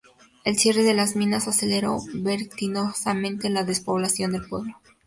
[0.45, 4.81] El cierre de las minas aceleró vertiginosamente la despoblación del pueblo.